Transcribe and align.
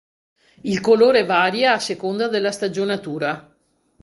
Il 0.63 0.81
colore 0.81 1.25
varia 1.25 1.73
a 1.73 1.79
seconda 1.79 2.27
della 2.27 2.51
stagionatura. 2.51 3.55